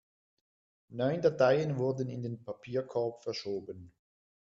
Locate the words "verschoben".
3.21-3.93